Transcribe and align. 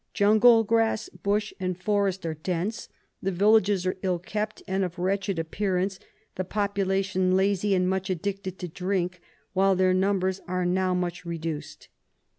Jungle 0.15 0.63
grass, 0.63 1.09
bush 1.09 1.53
and 1.59 1.77
forest 1.79 2.25
are 2.25 2.33
dense. 2.33 2.89
The 3.21 3.31
villages 3.31 3.85
are 3.85 3.97
ill 4.01 4.17
kept 4.17 4.63
and 4.67 4.83
of 4.83 4.97
wretched 4.97 5.37
appearance, 5.37 5.99
the 6.37 6.43
popula 6.43 7.03
tion 7.05 7.35
lazy 7.37 7.75
and 7.75 7.87
much 7.87 8.09
addicted 8.09 8.57
to 8.57 8.67
drink, 8.67 9.21
while 9.53 9.75
their 9.75 9.93
numbers 9.93 10.41
are 10.47 10.65
now 10.65 10.95
much 10.95 11.23
reduced." 11.23 11.87